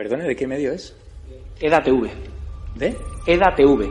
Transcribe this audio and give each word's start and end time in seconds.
Perdone, 0.00 0.24
¿de 0.24 0.34
qué 0.34 0.46
medio 0.46 0.72
es? 0.72 0.96
EDATV. 1.60 2.08
¿De? 2.74 2.96
EDATV. 3.26 3.90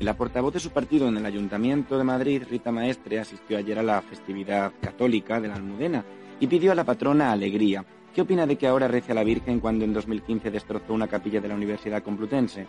La 0.00 0.16
portavoz 0.16 0.54
de 0.54 0.58
su 0.58 0.70
partido 0.70 1.06
en 1.06 1.18
el 1.18 1.24
Ayuntamiento 1.24 1.96
de 1.96 2.02
Madrid, 2.02 2.42
Rita 2.50 2.72
Maestre, 2.72 3.20
asistió 3.20 3.56
ayer 3.56 3.78
a 3.78 3.84
la 3.84 4.02
festividad 4.02 4.72
católica 4.80 5.40
de 5.40 5.46
la 5.46 5.54
Almudena 5.54 6.04
y 6.40 6.48
pidió 6.48 6.72
a 6.72 6.74
la 6.74 6.82
patrona 6.82 7.30
alegría. 7.30 7.84
¿Qué 8.12 8.22
opina 8.22 8.44
de 8.44 8.56
que 8.56 8.66
ahora 8.66 8.88
rece 8.88 9.12
a 9.12 9.14
la 9.14 9.22
Virgen 9.22 9.60
cuando 9.60 9.84
en 9.84 9.92
2015 9.92 10.50
destrozó 10.50 10.92
una 10.92 11.06
capilla 11.06 11.40
de 11.40 11.46
la 11.46 11.54
Universidad 11.54 12.02
Complutense? 12.02 12.66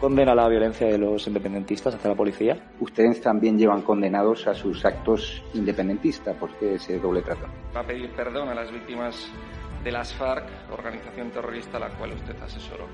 Condena 0.00 0.34
la 0.34 0.48
violencia 0.48 0.86
de 0.86 0.98
los 0.98 1.26
independentistas 1.26 1.94
hacia 1.94 2.10
la 2.10 2.16
policía? 2.16 2.56
Ustedes 2.80 3.20
también 3.20 3.58
llevan 3.58 3.82
condenados 3.82 4.46
a 4.46 4.54
sus 4.54 4.84
actos 4.84 5.42
independentistas. 5.54 6.34
¿Por 6.36 6.50
qué 6.58 6.74
ese 6.74 6.98
doble 6.98 7.22
trato? 7.22 7.46
Va 7.76 7.80
a 7.80 7.86
pedir 7.86 8.10
perdón 8.10 8.48
a 8.48 8.54
las 8.54 8.72
víctimas 8.72 9.30
de 9.84 9.92
las 9.92 10.12
FARC, 10.14 10.44
organización 10.72 11.30
terrorista 11.30 11.76
a 11.76 11.80
la 11.80 11.88
cual 11.90 12.12
usted 12.12 12.34
asesoró. 12.42 12.86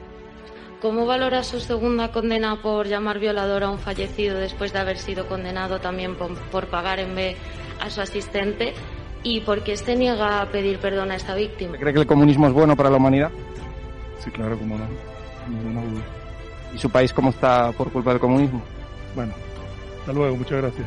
¿Cómo 0.83 1.07
valora 1.07 1.43
su 1.43 1.59
segunda 1.59 2.13
condena 2.13 2.61
por 2.61 2.87
llamar 2.87 3.19
violador 3.19 3.65
a 3.65 3.71
un 3.71 3.79
fallecido 3.79 4.39
después 4.39 4.73
de 4.73 4.81
haber 4.81 4.99
sido 4.99 5.27
condenado 5.27 5.81
también 5.81 6.17
por, 6.17 6.35
por 6.51 6.67
pagar 6.67 7.01
en 7.01 7.15
B 7.15 7.35
a 7.81 7.89
su 7.89 8.03
asistente? 8.03 8.75
¿Y 9.23 9.41
por 9.41 9.65
qué 9.65 9.77
se 9.77 9.97
niega 9.97 10.43
a 10.43 10.51
pedir 10.51 10.79
perdón 10.79 11.11
a 11.11 11.17
esta 11.17 11.35
víctima? 11.35 11.79
¿Cree 11.79 11.95
que 11.95 12.01
el 12.01 12.07
comunismo 12.07 12.47
es 12.47 12.53
bueno 12.53 12.77
para 12.77 12.91
la 12.91 12.97
humanidad? 12.99 13.31
Sí, 14.19 14.31
claro, 14.31 14.59
cómo 14.59 14.77
no. 14.77 14.87
Ninguna 15.49 15.83
duda. 15.83 16.26
¿Y 16.77 16.79
su 16.79 16.91
país 16.91 17.11
cómo 17.11 17.31
está 17.31 17.73
por 17.73 17.91
culpa 17.91 18.11
del 18.11 18.21
comunismo? 18.21 18.61
Bueno, 19.15 19.33
hasta 20.01 20.13
luego, 20.13 20.37
muchas 20.37 20.61
gracias. 20.61 20.87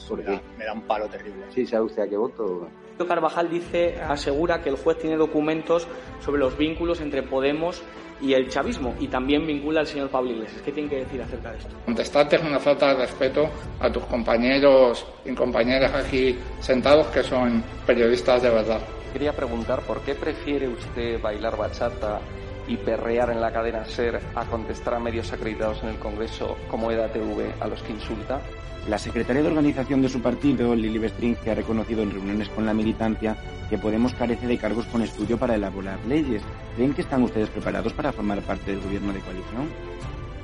¿Por 0.08 0.20
me, 0.20 0.26
qué? 0.26 0.32
da, 0.32 0.42
me 0.58 0.66
da 0.66 0.74
un 0.74 0.82
palo 0.82 1.08
terrible. 1.08 1.46
Sí, 1.54 1.66
¿sabe 1.66 1.86
usted 1.86 2.04
a 2.04 2.08
qué 2.08 2.18
voto? 2.18 2.68
Carvajal 3.08 3.50
dice, 3.50 4.02
asegura 4.02 4.62
que 4.62 4.70
el 4.70 4.78
juez 4.78 4.98
tiene 4.98 5.18
documentos 5.18 5.88
sobre 6.24 6.40
los 6.40 6.58
vínculos 6.58 7.02
entre 7.02 7.24
Podemos 7.24 7.84
y 8.22 8.34
el 8.34 8.48
chavismo 8.50 8.96
y 9.00 9.08
también 9.08 9.46
vincula 9.46 9.82
al 9.82 9.88
señor 9.88 10.10
Pablo 10.10 10.32
Iglesias. 10.32 10.62
¿Qué 10.64 10.72
tiene 10.72 10.90
que 10.90 10.98
decir 10.98 11.22
acerca 11.22 11.52
de 11.52 11.58
esto? 11.58 11.76
Contestarte 11.86 12.38
es 12.38 12.42
una 12.44 12.60
falta 12.60 12.88
de 12.94 13.02
respeto 13.02 13.50
a 13.80 13.92
tus 13.92 14.04
compañeros 14.06 15.06
y 15.26 15.34
compañeras 15.34 15.94
aquí 15.94 16.38
sentados 16.62 17.08
que 17.08 17.24
son 17.24 17.62
periodistas 17.86 18.42
de 18.42 18.50
verdad. 18.50 18.80
Quería 19.12 19.34
preguntar 19.34 19.82
por 19.82 20.00
qué 20.02 20.16
prefiere 20.16 20.68
usted 20.70 21.22
bailar 21.22 21.58
bachata 21.58 22.20
y 22.68 22.78
perrear 22.78 23.30
en 23.30 23.42
la 23.42 23.52
cadena 23.52 23.86
SER 23.86 24.20
a 24.36 24.46
contestar 24.46 24.96
a 24.96 25.00
medios 25.00 25.32
acreditados 25.32 25.84
en 25.84 25.90
el 25.90 26.00
Congreso 26.00 26.58
como 26.70 26.92
EDATV 26.92 27.62
a 27.62 27.68
los 27.68 27.82
que 27.84 27.94
insulta. 27.94 28.42
La 28.88 29.00
secretaria 29.00 29.42
de 29.42 29.48
organización 29.48 30.02
de 30.02 30.10
su 30.10 30.22
partido, 30.22 30.76
Lili 30.76 31.00
Bestring, 31.00 31.36
que 31.38 31.52
ha 31.52 31.56
reconocido 31.56 32.04
en 32.04 32.12
reuniones 32.12 32.50
con 32.50 32.66
la 32.66 32.74
militancia 32.74 33.36
que 33.70 33.80
Podemos 33.80 34.14
carece 34.14 34.46
de 34.46 34.60
cargos 34.60 34.86
con 34.86 35.02
estudio 35.02 35.40
para 35.40 35.56
elaborar 35.56 35.98
leyes. 36.08 36.44
¿Creen 36.76 36.94
que 36.94 37.02
están 37.02 37.24
ustedes 37.24 37.50
preparados 37.50 37.94
para 37.94 38.12
formar 38.12 38.42
parte 38.42 38.72
del 38.72 38.82
gobierno 38.82 39.12
de 39.12 39.22
coalición? 39.22 39.70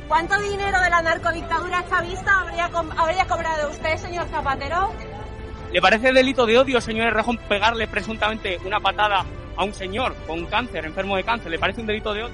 ¿Cuánto 0.08 0.42
dinero 0.42 0.82
de 0.82 0.90
la 0.90 1.02
narcodictadura 1.04 1.86
chavista 1.88 2.42
habría, 2.42 2.66
habría 2.98 3.26
cobrado 3.26 3.70
usted, 3.70 3.96
señor 3.98 4.28
Zapatero? 4.28 4.92
¿Le 5.72 5.82
parece 5.82 6.12
delito 6.12 6.46
de 6.46 6.58
odio, 6.58 6.82
señor 6.82 7.08
Errejón, 7.08 7.38
pegarle 7.48 7.88
presuntamente 7.88 8.60
una 8.66 8.80
patada 8.80 9.24
a 9.56 9.64
un 9.64 9.74
señor 9.74 10.16
con 10.28 10.46
cáncer, 10.46 10.86
enfermo 10.86 11.16
de 11.18 11.24
cáncer? 11.24 11.52
¿Le 11.52 11.60
parece 11.60 11.82
un 11.82 11.88
delito 11.88 12.14
de 12.14 12.24
odio? 12.24 12.34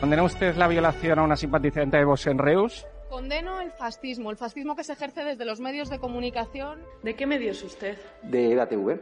¿Condena 0.00 0.22
usted 0.22 0.56
la 0.56 0.68
violación 0.68 1.18
a 1.18 1.22
una 1.22 1.36
simpatizante 1.36 1.96
de 1.96 2.04
Vox 2.04 2.26
en 2.26 2.38
Reus? 2.38 2.86
Condeno 3.08 3.60
el 3.60 3.70
fascismo, 3.70 4.30
el 4.30 4.36
fascismo 4.36 4.76
que 4.76 4.84
se 4.84 4.92
ejerce 4.92 5.24
desde 5.24 5.44
los 5.44 5.60
medios 5.60 5.88
de 5.88 5.98
comunicación. 5.98 6.80
¿De 7.02 7.14
qué 7.14 7.26
medios 7.26 7.62
usted? 7.62 7.96
De 8.22 8.52
EDATV. 8.52 9.00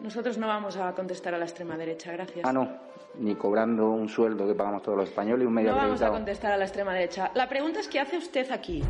Nosotros 0.00 0.36
no 0.36 0.48
vamos 0.48 0.76
a 0.76 0.92
contestar 0.92 1.34
a 1.34 1.38
la 1.38 1.44
extrema 1.44 1.76
derecha, 1.76 2.12
gracias. 2.12 2.44
Ah, 2.44 2.52
no. 2.52 2.68
Ni 3.18 3.34
cobrando 3.34 3.90
un 3.90 4.08
sueldo 4.08 4.46
que 4.46 4.54
pagamos 4.54 4.82
todos 4.82 4.98
los 4.98 5.08
españoles 5.08 5.44
y 5.44 5.46
un 5.46 5.54
medio 5.54 5.70
No 5.70 5.76
vamos 5.76 6.02
a 6.02 6.10
contestar 6.10 6.52
a 6.52 6.56
la 6.56 6.64
extrema 6.64 6.94
derecha. 6.94 7.30
La 7.34 7.48
pregunta 7.48 7.80
es 7.80 7.88
¿qué 7.88 8.00
hace 8.00 8.16
usted 8.18 8.50
aquí? 8.50 8.82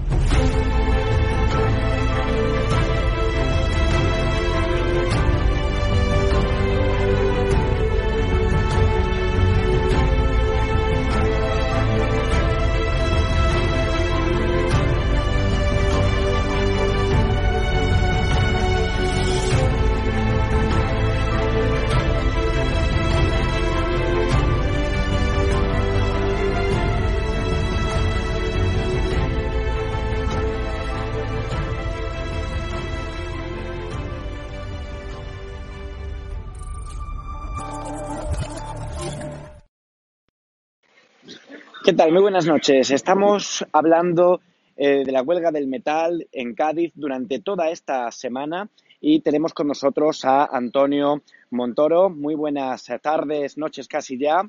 ¿Qué 41.84 41.94
tal? 41.94 42.12
Muy 42.12 42.22
buenas 42.22 42.47
noches. 42.47 42.93
Estamos 42.93 43.66
hablando 43.72 44.41
eh, 44.76 45.03
de 45.04 45.10
la 45.10 45.22
huelga 45.22 45.50
del 45.50 45.66
metal 45.66 46.28
en 46.31 46.54
Cádiz 46.54 46.93
durante 46.94 47.41
toda 47.41 47.70
esta 47.70 48.09
semana 48.12 48.70
y 49.00 49.20
tenemos 49.20 49.53
con 49.53 49.66
nosotros 49.66 50.25
a 50.25 50.44
Antonio 50.44 51.22
Montoro. 51.50 52.09
Muy 52.09 52.37
buenas 52.37 52.87
tardes, 53.03 53.59
noches 53.59 53.88
casi 53.88 54.16
ya. 54.16 54.48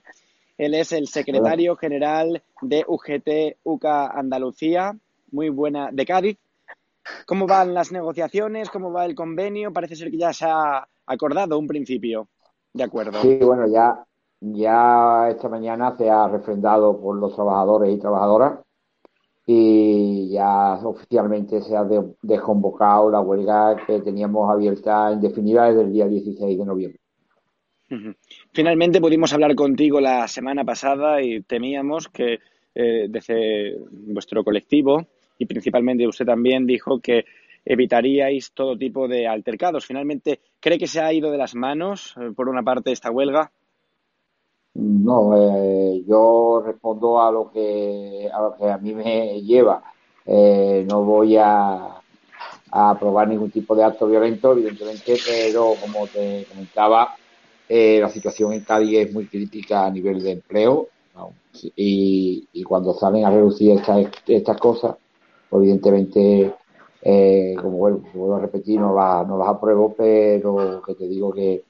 Él 0.59 0.75
es 0.75 0.91
el 0.91 1.07
secretario 1.07 1.75
general 1.75 2.43
de 2.61 2.85
UGT 2.87 3.57
UCA 3.63 4.07
Andalucía, 4.07 4.95
muy 5.31 5.49
buena 5.49 5.89
de 5.91 6.05
Cádiz. 6.05 6.37
¿Cómo 7.25 7.47
van 7.47 7.73
las 7.73 7.91
negociaciones? 7.91 8.69
¿Cómo 8.69 8.91
va 8.91 9.05
el 9.05 9.15
convenio? 9.15 9.73
Parece 9.73 9.95
ser 9.95 10.11
que 10.11 10.17
ya 10.17 10.33
se 10.33 10.45
ha 10.45 10.87
acordado 11.07 11.57
un 11.57 11.65
principio 11.65 12.27
de 12.73 12.83
acuerdo. 12.83 13.19
Sí, 13.23 13.39
bueno, 13.41 13.65
ya, 13.67 14.05
ya 14.51 15.29
esta 15.29 15.47
mañana 15.47 15.95
se 15.97 16.09
ha 16.09 16.27
refrendado 16.27 16.99
por 16.99 17.15
los 17.17 17.33
trabajadores 17.33 17.93
y 17.93 17.99
trabajadoras 17.99 18.59
y 19.45 20.29
ya 20.31 20.73
oficialmente 20.83 21.61
se 21.61 21.75
ha 21.75 21.83
de- 21.83 22.13
desconvocado 22.21 23.09
la 23.09 23.21
huelga 23.21 23.75
que 23.85 23.99
teníamos 24.01 24.49
abierta 24.49 25.11
indefinida 25.13 25.67
desde 25.67 25.81
el 25.81 25.93
día 25.93 26.07
16 26.07 26.57
de 26.57 26.65
noviembre. 26.65 26.99
Finalmente 28.51 28.99
pudimos 29.01 29.33
hablar 29.33 29.55
contigo 29.55 30.01
la 30.01 30.27
semana 30.27 30.63
pasada 30.63 31.21
y 31.21 31.41
temíamos 31.41 32.09
que 32.09 32.39
eh, 32.75 33.07
desde 33.09 33.77
vuestro 33.91 34.43
colectivo 34.43 35.05
y 35.37 35.45
principalmente 35.45 36.07
usted 36.07 36.25
también 36.25 36.65
dijo 36.65 36.99
que 36.99 37.25
evitaríais 37.65 38.51
todo 38.53 38.77
tipo 38.77 39.07
de 39.07 39.27
altercados. 39.27 39.85
Finalmente, 39.85 40.39
¿cree 40.59 40.77
que 40.77 40.87
se 40.87 41.01
ha 41.01 41.13
ido 41.13 41.31
de 41.31 41.37
las 41.37 41.55
manos, 41.55 42.15
eh, 42.19 42.31
por 42.35 42.49
una 42.49 42.63
parte, 42.63 42.91
esta 42.91 43.11
huelga? 43.11 43.51
No, 44.75 45.35
eh, 45.37 46.03
yo 46.07 46.63
respondo 46.65 47.21
a 47.21 47.31
lo 47.31 47.51
que 47.51 48.29
a 48.33 48.41
lo 48.41 48.55
que 48.57 48.69
a 48.69 48.77
mí 48.77 48.93
me 48.93 49.41
lleva. 49.41 49.83
Eh, 50.25 50.85
no 50.89 51.03
voy 51.03 51.37
a, 51.37 52.01
aprobar 52.71 53.27
ningún 53.27 53.51
tipo 53.51 53.75
de 53.75 53.83
acto 53.83 54.07
violento, 54.07 54.53
evidentemente, 54.53 55.15
pero 55.27 55.75
como 55.79 56.07
te 56.07 56.45
comentaba, 56.49 57.15
eh, 57.69 57.99
la 58.01 58.09
situación 58.09 58.53
en 58.53 58.63
Cádiz 58.63 58.97
es 58.99 59.13
muy 59.13 59.27
crítica 59.27 59.85
a 59.85 59.91
nivel 59.91 60.23
de 60.23 60.31
empleo 60.31 60.87
y, 61.75 62.47
y, 62.51 62.63
cuando 62.63 62.93
salen 62.93 63.25
a 63.25 63.29
reducir 63.29 63.77
estas, 63.77 64.07
estas 64.25 64.57
cosas, 64.57 64.95
pues 65.49 65.61
evidentemente, 65.61 66.53
eh, 67.01 67.55
como 67.61 67.77
vuelvo, 67.77 68.35
a 68.35 68.39
repetir, 68.39 68.79
no, 68.79 68.95
la, 68.95 69.23
no 69.27 69.37
las 69.37 69.49
apruebo, 69.49 69.93
pero 69.95 70.81
que 70.85 70.95
te 70.95 71.07
digo 71.07 71.31
que, 71.31 71.63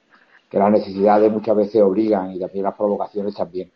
que 0.53 0.59
las 0.59 0.71
necesidades 0.71 1.31
muchas 1.31 1.55
veces 1.55 1.81
obligan 1.81 2.31
y 2.31 2.39
también 2.39 2.65
las 2.65 2.75
provocaciones 2.75 3.33
también. 3.33 3.71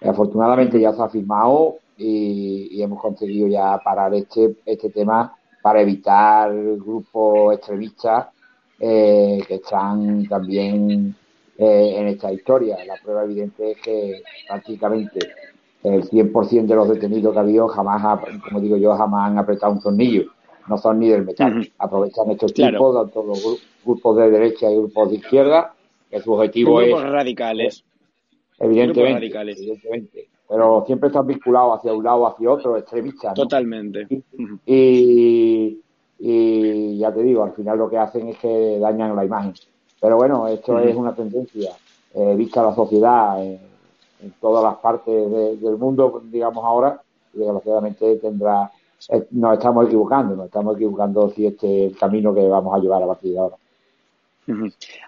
Afortunadamente 0.00 0.80
ya 0.80 0.94
se 0.94 1.02
ha 1.02 1.08
firmado 1.10 1.76
y, 1.98 2.68
y 2.70 2.82
hemos 2.82 2.98
conseguido 2.98 3.46
ya 3.46 3.78
parar 3.84 4.14
este, 4.14 4.56
este 4.64 4.88
tema 4.88 5.36
para 5.62 5.82
evitar 5.82 6.50
grupos 6.78 7.56
extremistas 7.56 8.28
eh, 8.80 9.38
que 9.46 9.56
están 9.56 10.26
también 10.26 11.14
eh, 11.58 11.94
en 11.98 12.06
esta 12.06 12.32
historia. 12.32 12.82
La 12.86 12.94
prueba 13.02 13.24
evidente 13.24 13.72
es 13.72 13.82
que 13.82 14.22
prácticamente 14.48 15.18
el 15.82 16.08
100% 16.08 16.64
de 16.64 16.74
los 16.74 16.88
detenidos 16.88 17.34
que 17.34 17.38
ha 17.38 17.42
habido 17.42 17.68
jamás, 17.68 18.20
como 18.48 18.60
digo 18.60 18.78
yo, 18.78 18.96
jamás 18.96 19.30
han 19.30 19.38
apretado 19.38 19.74
un 19.74 19.80
tornillo. 19.82 20.24
No 20.68 20.78
son 20.78 21.00
ni 21.00 21.10
del 21.10 21.26
metal. 21.26 21.70
Aprovechan 21.78 22.30
estos 22.30 22.54
tipos, 22.54 22.94
tanto 22.94 23.22
los 23.24 23.62
grupos 23.84 24.16
de 24.16 24.30
derecha 24.30 24.70
y 24.70 24.76
grupos 24.76 25.10
de 25.10 25.16
izquierda, 25.16 25.74
que 26.14 26.22
su 26.22 26.32
objetivo 26.32 26.76
grupos 26.76 27.04
es... 27.04 27.10
radicales. 27.10 27.84
Evidentemente, 28.58 29.14
radicales. 29.14 29.58
evidentemente. 29.58 30.28
Pero 30.48 30.84
siempre 30.86 31.08
están 31.08 31.26
vinculados 31.26 31.78
hacia 31.78 31.92
un 31.92 32.04
lado 32.04 32.26
hacia 32.26 32.50
otro, 32.50 32.76
extremistas. 32.76 33.30
¿no? 33.36 33.42
Totalmente. 33.42 34.06
Y, 34.66 35.80
y 36.18 36.98
ya 36.98 37.12
te 37.12 37.22
digo, 37.22 37.42
al 37.42 37.52
final 37.52 37.78
lo 37.78 37.90
que 37.90 37.98
hacen 37.98 38.28
es 38.28 38.38
que 38.38 38.78
dañan 38.78 39.16
la 39.16 39.24
imagen. 39.24 39.54
Pero 40.00 40.16
bueno, 40.16 40.46
esto 40.46 40.78
es 40.78 40.94
una 40.94 41.14
tendencia 41.14 41.72
eh, 42.14 42.34
vista 42.36 42.62
la 42.62 42.74
sociedad 42.74 43.42
en, 43.42 43.58
en 44.22 44.34
todas 44.40 44.62
las 44.62 44.76
partes 44.76 45.30
de, 45.30 45.56
del 45.56 45.76
mundo, 45.76 46.22
digamos 46.30 46.64
ahora, 46.64 47.00
y 47.32 47.38
desgraciadamente 47.38 48.16
tendrá, 48.16 48.70
eh, 49.08 49.26
nos 49.32 49.54
estamos 49.54 49.86
equivocando, 49.86 50.36
nos 50.36 50.46
estamos 50.46 50.76
equivocando 50.76 51.30
si 51.30 51.46
este 51.46 51.86
es 51.86 51.92
el 51.92 51.98
camino 51.98 52.32
que 52.32 52.46
vamos 52.46 52.72
a 52.72 52.78
llevar 52.78 53.02
a 53.02 53.06
partir 53.06 53.32
de 53.32 53.38
ahora. 53.40 53.56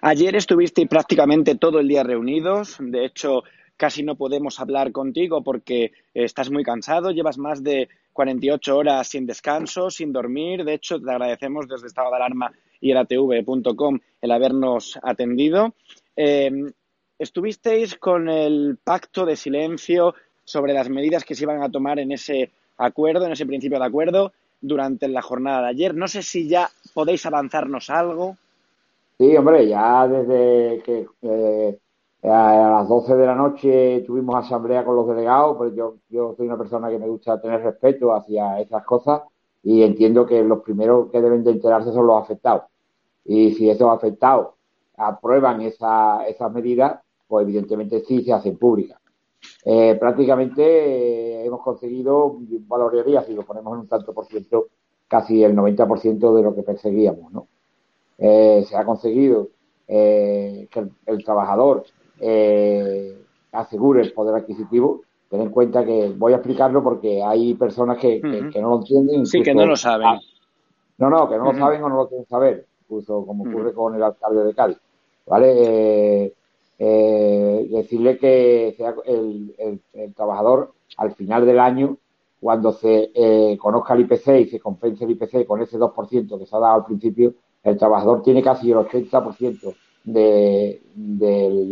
Ayer 0.03 0.37
estuvisteis 0.37 0.89
prácticamente 0.89 1.55
todo 1.57 1.81
el 1.81 1.89
día 1.89 2.03
reunidos, 2.03 2.77
de 2.81 3.05
hecho 3.05 3.43
casi 3.77 4.03
no 4.03 4.17
podemos 4.17 4.59
hablar 4.61 4.93
contigo 4.93 5.43
porque 5.43 5.93
estás 6.15 6.51
muy 6.51 6.65
cansado, 6.65 7.11
llevas 7.11 7.39
más 7.39 7.63
de 7.63 7.89
48 8.13 8.77
horas 8.77 9.09
sin 9.09 9.27
descanso, 9.27 9.91
sin 9.91 10.13
dormir, 10.13 10.65
de 10.65 10.75
hecho 10.75 11.01
te 11.01 11.11
agradecemos 11.11 11.69
desde 11.69 11.87
Estado 11.87 12.11
de 12.11 12.17
Alarma 12.17 12.53
y 12.81 12.91
el 12.91 12.97
ATV.com 12.97 13.99
el 14.21 14.31
habernos 14.31 14.99
atendido. 15.03 15.75
Eh, 16.17 16.51
estuvisteis 17.19 17.97
con 17.97 18.29
el 18.29 18.79
pacto 18.83 19.27
de 19.27 19.37
silencio 19.37 20.15
sobre 20.45 20.73
las 20.73 20.89
medidas 20.89 21.25
que 21.25 21.35
se 21.35 21.45
iban 21.45 21.63
a 21.63 21.71
tomar 21.71 21.99
en 21.99 22.13
ese 22.13 22.51
acuerdo, 22.79 23.27
en 23.27 23.33
ese 23.33 23.47
principio 23.47 23.79
de 23.79 23.87
acuerdo, 23.87 24.33
durante 24.61 25.09
la 25.09 25.23
jornada 25.23 25.63
de 25.63 25.69
ayer. 25.69 25.95
No 25.95 26.09
sé 26.09 26.23
si 26.23 26.49
ya 26.49 26.71
podéis 26.95 27.27
avanzarnos 27.27 27.91
algo. 27.91 28.37
Sí, 29.19 29.35
hombre, 29.37 29.67
ya 29.67 30.07
desde 30.09 30.83
que 30.83 31.07
eh, 31.23 31.79
a 32.23 32.71
las 32.81 32.89
12 32.89 33.17
de 33.17 33.27
la 33.27 33.35
noche 33.35 34.05
tuvimos 34.07 34.37
asamblea 34.37 34.85
con 34.85 34.95
los 34.97 35.09
delegados, 35.09 35.57
pues 35.57 35.75
yo, 35.75 35.97
yo 36.11 36.35
soy 36.37 36.47
una 36.47 36.59
persona 36.59 36.91
que 36.91 36.99
me 36.99 37.09
gusta 37.09 37.41
tener 37.41 37.63
respeto 37.63 38.15
hacia 38.15 38.61
esas 38.61 38.85
cosas 38.85 39.23
y 39.63 39.83
entiendo 39.83 40.27
que 40.27 40.43
los 40.45 40.61
primeros 40.63 41.11
que 41.11 41.23
deben 41.23 41.45
de 41.45 41.53
enterarse 41.53 41.93
son 41.93 42.07
los 42.07 42.23
afectados. 42.23 42.65
Y 43.25 43.55
si 43.55 43.71
esos 43.71 43.91
afectados 43.91 44.55
aprueban 44.99 45.63
esa, 45.63 46.27
esas 46.27 46.53
medidas, 46.53 47.01
pues 47.27 47.45
evidentemente 47.45 48.01
sí 48.05 48.23
se 48.23 48.33
hacen 48.35 48.59
públicas. 48.59 49.01
Eh, 49.65 49.97
prácticamente 49.99 50.63
eh, 50.63 51.47
hemos 51.47 51.63
conseguido, 51.63 52.37
valoraría 52.67 53.23
si 53.23 53.35
lo 53.35 53.45
ponemos 53.45 53.75
en 53.75 53.81
un 53.81 53.89
tanto 53.89 54.13
por 54.13 54.27
ciento, 54.27 54.67
casi 55.09 55.43
el 55.43 55.57
90% 55.57 56.35
de 56.35 56.43
lo 56.43 56.55
que 56.55 56.63
perseguíamos, 56.63 57.33
¿no? 57.33 57.49
Eh, 58.19 58.65
se 58.69 58.77
ha 58.77 58.85
conseguido 58.85 59.49
eh, 59.89 60.67
que 60.71 60.81
el, 60.81 60.91
el 61.07 61.25
trabajador 61.25 61.85
eh, 62.21 63.17
asegure 63.53 64.03
el 64.03 64.13
poder 64.13 64.35
adquisitivo. 64.37 65.03
Ten 65.29 65.41
en 65.41 65.51
cuenta 65.51 65.85
que 65.85 66.15
voy 66.17 66.33
a 66.33 66.37
explicarlo 66.37 66.83
porque 66.83 67.23
hay 67.23 67.55
personas 67.55 67.99
que, 67.99 68.21
que, 68.21 68.41
Ujú. 68.43 68.51
que 68.51 68.61
no 68.61 68.71
lo 68.71 68.77
entienden. 68.79 69.27
Sí, 69.27 69.43
que 69.43 69.55
no 69.55 69.67
lo 69.67 69.77
saben. 69.77 70.19
No, 70.99 71.11
no, 71.11 71.29
que 71.29 71.37
no 71.37 71.53
lo 71.53 71.59
saben 71.59 71.83
o 71.83 71.89
no 71.89 71.97
lo 71.97 72.09
quieren 72.09 72.27
saber, 72.27 72.67
incluso 72.83 73.27
como 73.27 73.45
ocurre 73.45 73.73
con 73.75 73.95
el 73.95 74.03
alcalde 74.03 74.45
de 74.45 74.55
Cádiz. 74.55 74.79
¿Vale? 75.27 75.53
Eh, 76.25 76.35
eh, 76.79 77.69
decirle 77.71 78.17
que 78.19 78.75
sea 78.77 78.95
el, 79.07 79.55
el- 79.59 79.81
el 79.95 80.15
trabajador 80.15 80.73
al 80.99 81.13
final 81.15 81.45
del 81.45 81.59
año, 81.59 81.97
cuando 82.41 82.73
se 82.73 83.11
eh, 83.15 83.59
conozca 83.59 83.95
el 83.95 84.03
IPC 84.03 84.29
y 84.41 84.47
se 84.47 84.61
compense 84.61 85.05
el 85.05 85.11
IPC 85.13 85.47
con 85.47 85.61
ese 85.61 85.79
2% 85.79 86.39
que 86.39 86.47
se 86.47 86.55
ha 86.57 86.61
dado 86.61 86.75
al 86.77 86.85
principio, 86.85 87.35
el 87.67 87.77
trabajador 87.77 88.23
tiene 88.23 88.43
casi 88.43 88.71
el 88.71 88.79
80% 88.79 89.75
de, 90.05 90.81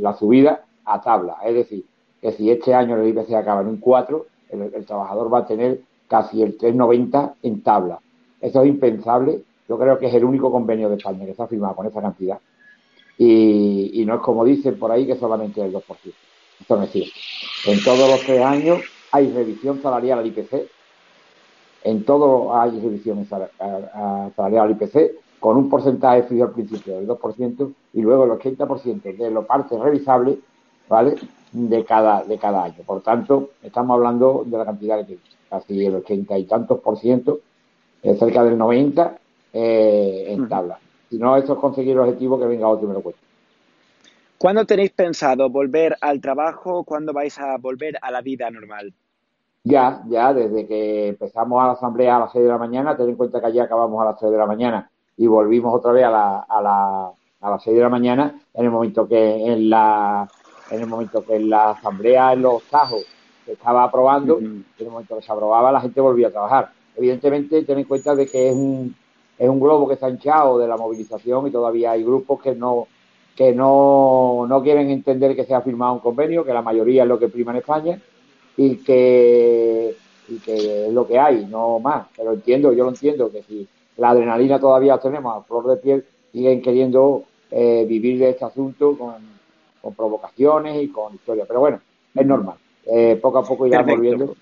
la 0.03 0.13
subida 0.15 0.65
a 0.85 1.01
tabla. 1.01 1.37
Es 1.45 1.55
decir, 1.55 1.85
que 2.21 2.33
si 2.33 2.51
este 2.51 2.75
año 2.75 2.97
el 2.97 3.09
IPC 3.09 3.33
acaba 3.35 3.61
en 3.61 3.69
un 3.69 3.77
4, 3.77 4.27
el, 4.51 4.75
el 4.75 4.85
trabajador 4.85 5.33
va 5.33 5.39
a 5.39 5.47
tener 5.47 5.83
casi 6.09 6.43
el 6.43 6.59
3,90 6.59 7.35
en 7.45 7.63
tabla. 7.63 8.01
Eso 8.41 8.63
es 8.63 8.69
impensable. 8.69 9.43
Yo 9.69 9.79
creo 9.79 9.97
que 9.99 10.07
es 10.07 10.15
el 10.15 10.25
único 10.25 10.51
convenio 10.51 10.89
de 10.89 10.97
España 10.97 11.25
que 11.27 11.35
se 11.35 11.43
ha 11.43 11.47
firmado 11.47 11.77
con 11.77 11.87
esa 11.87 12.03
cantidad. 12.03 12.41
Y, 13.17 14.03
no 14.05 14.17
es 14.17 14.21
como 14.21 14.45
dicen 14.45 14.77
por 14.77 14.91
ahí 14.91 15.07
que 15.07 15.15
solamente 15.15 15.65
el 15.65 15.73
2%. 15.73 15.83
Esto 16.61 16.77
no 16.77 16.83
es 16.83 16.91
cierto. 16.91 17.13
En 17.67 17.83
todos 17.85 18.11
los 18.11 18.21
tres 18.23 18.41
años 18.41 18.81
hay 19.13 19.31
revisión 19.31 19.81
salarial 19.81 20.19
al 20.19 20.27
IPC. 20.27 20.69
En 21.85 22.05
todo 22.05 22.57
hay 22.59 22.81
revisión 22.81 23.25
salarial 23.27 24.65
al 24.65 24.71
IPC 24.73 25.24
con 25.45 25.59
un 25.59 25.69
porcentaje 25.69 26.23
fijo 26.23 26.45
al 26.45 26.53
principio 26.53 26.97
del 26.97 27.07
2% 27.07 27.75
y 27.93 28.01
luego 28.01 28.25
el 28.25 28.31
80% 28.31 29.15
de 29.15 29.31
lo 29.31 29.47
parte 29.47 29.79
revisable, 29.79 30.39
¿vale? 30.89 31.17
De 31.53 31.85
cada, 31.85 32.25
de 32.25 32.39
cada 32.39 32.65
año. 32.65 32.83
Por 32.87 33.03
tanto, 33.03 33.51
estamos 33.63 33.95
hablando 33.95 34.45
de 34.47 34.57
la 34.57 34.65
cantidad 34.65 35.01
que 35.01 35.05
tiene, 35.05 35.23
casi 35.51 35.85
el 35.85 35.97
80 35.97 36.39
y 36.39 36.45
tantos 36.45 36.81
por 36.81 36.97
ciento, 36.97 37.41
eh, 38.03 38.17
cerca 38.17 38.43
del 38.43 38.57
90 38.57 39.19
eh, 39.53 40.25
en 40.29 40.49
tabla. 40.49 40.79
Si 41.11 41.19
no, 41.19 41.37
esto 41.37 41.53
es 41.53 41.59
conseguir 41.59 41.93
el 41.93 41.99
objetivo 41.99 42.41
que 42.41 42.47
venga 42.47 42.67
otro 42.67 42.87
y 42.87 42.89
me 42.89 42.95
lo 42.95 43.03
cuente. 43.03 43.21
¿Cuándo 44.39 44.65
tenéis 44.65 44.93
pensado 44.93 45.51
volver 45.51 45.95
al 46.01 46.23
trabajo? 46.23 46.85
¿Cuándo 46.85 47.13
vais 47.13 47.39
a 47.39 47.59
volver 47.59 47.99
a 48.01 48.11
la 48.11 48.23
vida 48.23 48.51
normal? 48.51 48.95
Ya, 49.65 50.03
ya, 50.09 50.33
desde 50.33 50.67
que 50.67 51.09
empezamos 51.09 51.63
a 51.63 51.67
la 51.67 51.73
asamblea 51.73 52.17
a 52.17 52.21
las 52.21 52.33
6 52.33 52.45
de 52.45 52.51
la 52.51 52.57
mañana, 52.57 52.97
ten 52.97 53.11
en 53.11 53.17
cuenta 53.17 53.41
que 53.41 53.47
allí 53.47 53.59
acabamos 53.59 54.01
a 54.01 54.07
las 54.07 54.19
3 54.19 54.33
de 54.33 54.39
la 54.39 54.47
mañana 54.47 54.91
y 55.17 55.27
volvimos 55.27 55.75
otra 55.75 55.93
vez 55.93 56.05
a, 56.05 56.11
la, 56.11 56.39
a, 56.41 56.63
la, 56.63 57.11
a 57.41 57.51
las 57.51 57.63
6 57.63 57.77
de 57.77 57.83
la 57.83 57.89
mañana 57.89 58.41
en 58.53 58.65
el 58.65 58.71
momento 58.71 59.07
que 59.09 59.53
en 59.53 59.71
la 59.71 60.29
en 60.71 60.81
el 60.81 60.87
momento 60.87 61.25
que 61.25 61.37
en 61.37 61.51
la 61.51 61.71
asamblea 61.71 62.33
en 62.33 62.43
los 62.43 62.63
tajos 62.65 63.05
se 63.45 63.53
estaba 63.53 63.85
aprobando, 63.85 64.39
en 64.39 64.65
el 64.79 64.91
momento 64.91 65.17
que 65.17 65.23
se 65.23 65.33
aprobaba 65.33 65.71
la 65.71 65.81
gente 65.81 66.01
volvía 66.01 66.29
a 66.29 66.31
trabajar. 66.31 66.73
Evidentemente, 66.97 67.63
ten 67.63 67.79
en 67.79 67.85
cuenta 67.85 68.15
de 68.15 68.27
que 68.27 68.49
es 68.49 68.55
un, 68.55 68.97
es 69.39 69.49
un 69.49 69.61
globo 69.61 69.87
que 69.87 69.95
está 69.95 70.09
hinchado 70.09 70.59
de 70.59 70.67
la 70.67 70.77
movilización 70.77 71.47
y 71.47 71.51
todavía 71.51 71.93
hay 71.93 72.03
grupos 72.03 72.41
que 72.41 72.55
no 72.55 72.87
que 73.37 73.53
no, 73.53 74.47
no 74.49 74.63
quieren 74.63 74.91
entender 74.91 75.35
que 75.35 75.45
se 75.45 75.55
ha 75.55 75.61
firmado 75.61 75.95
un 75.95 75.99
convenio, 75.99 76.45
que 76.45 76.53
la 76.53 76.63
mayoría 76.63 77.03
es 77.03 77.09
lo 77.09 77.19
que 77.19 77.29
prima 77.29 77.51
en 77.51 77.59
España 77.59 78.01
y 78.57 78.77
que, 78.77 79.97
y 80.29 80.39
que 80.39 80.87
es 80.87 80.93
lo 80.93 81.07
que 81.07 81.19
hay, 81.19 81.45
no 81.47 81.81
más. 81.81 82.07
Pero 82.17 82.33
entiendo, 82.33 82.73
yo 82.73 82.85
lo 82.85 82.91
entiendo, 82.91 83.33
que 83.33 83.43
si 83.43 83.67
la 83.97 84.11
adrenalina 84.11 84.59
todavía 84.59 84.99
tenemos 84.99 85.37
a 85.37 85.43
flor 85.43 85.69
de 85.69 85.77
piel, 85.77 86.05
siguen 86.33 86.63
queriendo 86.63 87.25
eh, 87.51 87.85
vivir 87.89 88.19
de 88.19 88.31
este 88.31 88.45
asunto 88.45 88.97
con, 88.99 89.15
con 89.81 89.95
provocaciones 89.95 90.83
y 90.83 90.89
con 90.89 91.15
historia. 91.15 91.45
Pero 91.47 91.61
bueno, 91.61 91.81
es 92.15 92.27
normal. 92.27 92.57
Eh, 92.87 93.19
poco 93.21 93.39
a 93.39 93.45
poco 93.45 93.67
irán 93.67 93.87
volviendo. 93.87 94.35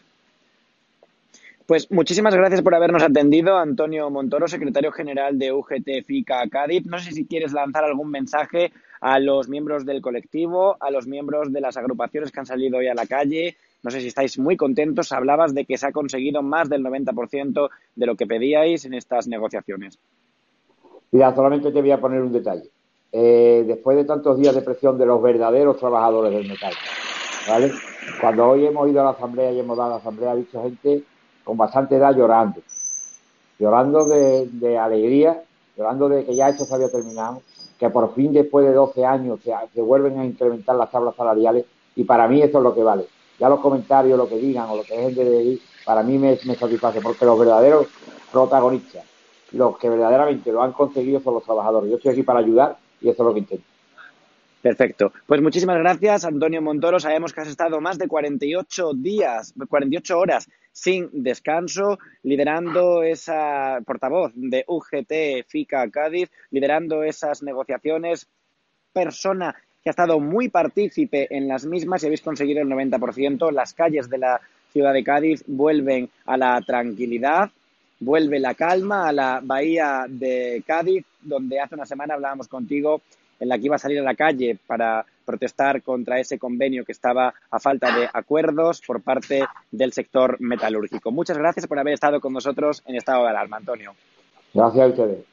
Pues 1.66 1.90
muchísimas 1.90 2.35
gracias 2.35 2.61
por 2.61 2.75
habernos 2.75 3.02
atendido, 3.02 3.56
Antonio 3.56 4.11
Montoro, 4.11 4.49
secretario 4.49 4.90
general 4.90 5.38
de 5.38 5.52
UGT 5.52 6.04
FICA 6.04 6.49
Cádiz. 6.50 6.85
No 6.87 6.99
sé 6.99 7.12
si 7.12 7.25
quieres 7.25 7.52
lanzar 7.52 7.85
algún 7.85 8.11
mensaje 8.11 8.73
a 9.00 9.18
los 9.21 9.49
miembros 9.49 9.87
del 9.87 10.02
colectivo, 10.02 10.76
a 10.80 10.90
los 10.90 11.06
miembros 11.06 11.52
de 11.52 11.61
las 11.61 11.76
agrupaciones 11.76 12.32
que 12.32 12.40
han 12.40 12.47
salido 12.47 12.78
hoy 12.78 12.88
a 12.88 12.94
la 12.94 13.06
calle. 13.06 13.56
No 13.83 13.91
sé 13.91 14.01
si 14.01 14.09
estáis 14.09 14.39
muy 14.39 14.57
contentos. 14.57 15.12
Hablabas 15.12 15.55
de 15.55 15.65
que 15.65 15.77
se 15.77 15.87
ha 15.87 15.93
conseguido 15.93 16.43
más 16.43 16.69
del 16.69 16.83
90% 16.85 17.69
de 17.97 18.07
lo 18.07 18.17
que 18.17 18.27
pedíais 18.27 18.85
en 18.85 18.95
estas 18.95 19.27
negociaciones. 19.29 19.99
Mira, 21.11 21.35
solamente 21.35 21.73
te 21.73 21.81
voy 21.81 21.91
a 21.91 22.01
poner 22.01 22.23
un 22.23 22.33
detalle. 22.33 22.71
Eh, 23.12 23.65
después 23.67 23.97
de 23.97 24.05
tantos 24.05 24.39
días 24.39 24.55
de 24.55 24.62
presión 24.62 24.97
de 24.97 25.05
los 25.05 25.21
verdaderos 25.21 25.77
trabajadores 25.77 26.33
del 26.33 26.49
metal, 26.49 26.73
¿vale? 27.47 27.71
Cuando 28.21 28.49
hoy 28.49 28.65
hemos 28.65 28.89
ido 28.89 29.03
a 29.03 29.05
la 29.05 29.11
asamblea 29.11 29.53
y 29.53 29.61
hemos 29.61 29.77
dado 29.77 29.91
a 29.91 29.95
la 29.95 30.01
asamblea, 30.01 30.31
ha 30.31 30.35
visto 30.35 30.62
gente 30.62 31.05
con 31.45 31.59
bastante 31.59 31.97
edad 31.97 32.17
llorando. 32.17 32.62
Llorando 33.59 34.07
de, 34.07 34.47
de 34.47 34.79
alegría 34.79 35.43
hablando 35.79 36.09
de 36.09 36.25
que 36.25 36.35
ya 36.35 36.49
eso 36.49 36.65
se 36.65 36.75
había 36.75 36.91
terminado, 36.91 37.43
que 37.79 37.91
por 37.91 38.15
fin 38.15 38.33
después 38.33 38.67
de 38.67 38.73
12 38.73 39.05
años 39.05 39.41
se, 39.43 39.53
se 39.75 39.81
vuelven 39.81 40.19
a 40.19 40.25
incrementar 40.25 40.77
las 40.77 40.91
tablas 40.91 41.15
salariales 41.17 41.65
y 41.97 42.05
para 42.05 42.29
mí 42.29 42.43
eso 42.43 42.59
es 42.59 42.65
lo 42.65 42.75
que 42.75 42.83
vale. 42.83 43.07
Ya 43.43 43.49
los 43.49 43.59
comentarios, 43.59 44.17
lo 44.17 44.29
que 44.29 44.37
digan 44.37 44.71
o 44.71 44.77
lo 44.77 44.85
que 44.85 44.97
dejen 44.97 45.17
de 45.17 45.25
decir, 45.25 45.63
para 45.85 46.05
mí 46.05 46.17
me, 46.17 46.39
me 46.45 46.55
satisface, 46.55 47.01
porque 47.01 47.25
los 47.25 47.37
verdaderos 47.37 47.89
protagonistas, 48.31 49.05
los 49.51 49.77
que 49.79 49.89
verdaderamente 49.89 50.53
lo 50.53 50.63
han 50.63 50.71
conseguido 50.71 51.19
son 51.19 51.35
los 51.35 51.43
trabajadores. 51.43 51.91
Yo 51.91 51.97
estoy 51.97 52.13
aquí 52.13 52.23
para 52.23 52.39
ayudar 52.39 52.79
y 53.01 53.09
eso 53.09 53.21
es 53.25 53.27
lo 53.27 53.35
que 53.35 53.41
intento. 53.41 53.65
Perfecto. 54.63 55.13
Pues 55.27 55.43
muchísimas 55.43 55.77
gracias, 55.77 56.25
Antonio 56.25 56.63
Montoro. 56.63 57.01
Sabemos 57.01 57.33
que 57.33 57.41
has 57.41 57.49
estado 57.49 57.81
más 57.81 57.99
de 57.99 58.07
48 58.07 58.93
días, 58.95 59.53
48 59.69 60.17
horas 60.17 60.49
sin 60.71 61.11
descanso, 61.13 61.99
liderando 62.23 63.03
esa 63.03 63.81
portavoz 63.85 64.31
de 64.37 64.65
UGT 64.69 65.49
FICA 65.49 65.91
Cádiz, 65.91 66.31
liderando 66.53 67.03
esas 67.03 67.43
negociaciones, 67.43 68.29
persona 68.93 69.57
que 69.83 69.91
ha 69.91 69.93
estado 69.93 70.21
muy 70.21 70.49
partícipe 70.49 71.27
en 71.35 71.49
las 71.49 71.65
mismas 71.65 72.03
y 72.03 72.07
habéis 72.07 72.23
conseguido 72.23 72.62
el 72.62 72.69
90%. 72.69 73.51
Las 73.51 73.75
calles 73.75 74.09
de 74.09 74.19
la 74.19 74.41
ciudad 74.73 74.93
de 74.93 75.05
Cádiz 75.05 75.45
vuelven 75.47 76.09
a 76.25 76.37
la 76.37 76.61
tranquilidad, 76.61 77.51
vuelve 78.01 78.39
la 78.39 78.55
calma 78.55 79.09
a 79.09 79.12
la 79.12 79.41
bahía 79.43 80.07
de 80.09 80.62
Cádiz, 80.67 81.05
donde 81.21 81.61
hace 81.61 81.75
una 81.75 81.87
semana 81.87 82.15
hablábamos 82.15 82.49
contigo 82.49 83.03
en 83.41 83.49
la 83.49 83.59
que 83.59 83.67
iba 83.67 83.75
a 83.75 83.79
salir 83.79 83.99
a 83.99 84.05
la 84.05 84.15
calle 84.15 84.57
para 84.67 85.05
protestar 85.25 85.83
contra 85.83 86.21
ese 86.21 86.39
convenio 86.39 86.85
que 86.85 86.93
estaba 86.93 87.35
a 87.51 87.59
falta 87.59 87.93
de 87.97 88.09
acuerdos 88.12 88.81
por 88.87 89.03
parte 89.03 89.43
del 89.71 89.93
sector 89.93 90.41
metalúrgico. 90.41 91.11
Muchas 91.11 91.39
gracias 91.39 91.67
por 91.67 91.79
haber 91.79 91.95
estado 91.95 92.21
con 92.21 92.33
nosotros 92.33 92.83
en 92.87 92.95
estado 92.97 93.25
de 93.25 93.31
alarma, 93.31 93.57
Antonio. 93.57 93.95
Gracias 94.55 94.85
a 94.85 94.89
ustedes. 94.89 95.25